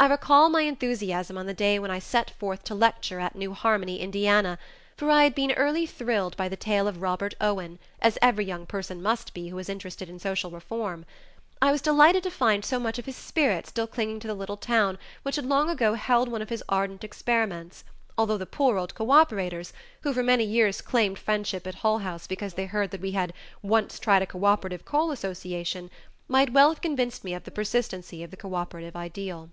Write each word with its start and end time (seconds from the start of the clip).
I 0.00 0.06
recall 0.06 0.48
my 0.48 0.62
enthusiasm 0.62 1.36
on 1.36 1.46
the 1.46 1.52
day 1.52 1.76
when 1.78 1.90
I 1.90 1.98
set 1.98 2.30
forth 2.30 2.62
to 2.64 2.74
lecture 2.76 3.18
at 3.18 3.34
New 3.34 3.52
Harmony, 3.52 3.98
Indiana, 3.98 4.56
for 4.96 5.10
I 5.10 5.24
had 5.24 5.34
early 5.56 5.86
been 5.86 5.92
thrilled 5.94 6.36
by 6.36 6.48
the 6.48 6.54
tale 6.56 6.86
of 6.86 7.02
Robert 7.02 7.34
Owen, 7.40 7.80
as 8.00 8.16
every 8.22 8.44
young 8.44 8.64
person 8.64 9.02
must 9.02 9.34
be 9.34 9.48
who 9.48 9.58
is 9.58 9.68
interested 9.68 10.08
in 10.08 10.20
social 10.20 10.52
reform; 10.52 11.04
I 11.60 11.72
was 11.72 11.82
delighted 11.82 12.22
to 12.22 12.30
find 12.30 12.64
so 12.64 12.78
much 12.78 13.00
of 13.00 13.06
his 13.06 13.16
spirit 13.16 13.66
still 13.66 13.88
clinging 13.88 14.20
to 14.20 14.28
the 14.28 14.34
little 14.36 14.56
town 14.56 14.98
which 15.24 15.34
had 15.34 15.44
long 15.44 15.68
ago 15.68 15.94
held 15.94 16.28
one 16.28 16.42
of 16.42 16.48
his 16.48 16.62
ardent 16.68 17.02
experiments, 17.02 17.82
although 18.16 18.38
the 18.38 18.46
poor 18.46 18.78
old 18.78 18.94
cooperators, 18.94 19.72
who 20.02 20.14
for 20.14 20.22
many 20.22 20.44
years 20.44 20.80
claimed 20.80 21.18
friendship 21.18 21.66
at 21.66 21.74
Hull 21.74 21.98
House 21.98 22.28
because 22.28 22.54
they 22.54 22.66
heard 22.66 22.92
that 22.92 23.00
we 23.02 23.10
"had 23.10 23.32
once 23.62 23.98
tried 23.98 24.22
a 24.22 24.26
cooperative 24.26 24.84
coal 24.84 25.10
association," 25.10 25.90
might 26.28 26.52
well 26.52 26.68
have 26.68 26.80
convinced 26.80 27.24
me 27.24 27.34
of 27.34 27.42
the 27.42 27.50
persistency 27.50 28.22
of 28.22 28.30
the 28.30 28.36
cooperative 28.38 28.94
ideal. 28.94 29.50